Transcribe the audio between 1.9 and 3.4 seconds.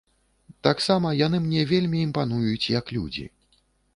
імпануюць як людзі.